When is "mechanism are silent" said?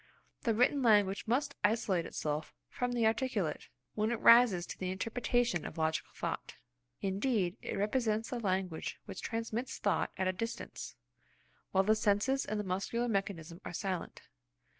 13.07-14.23